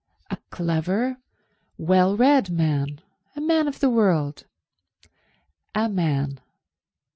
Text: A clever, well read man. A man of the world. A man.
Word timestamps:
A 0.31 0.37
clever, 0.49 1.17
well 1.77 2.17
read 2.17 2.49
man. 2.49 3.01
A 3.35 3.39
man 3.39 3.67
of 3.67 3.81
the 3.81 3.89
world. 3.91 4.47
A 5.75 5.89
man. 5.89 6.39